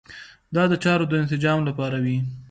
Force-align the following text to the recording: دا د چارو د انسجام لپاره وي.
دا 0.55 0.63
د 0.71 0.73
چارو 0.83 1.05
د 1.09 1.13
انسجام 1.21 1.59
لپاره 1.69 1.97
وي. 2.03 2.17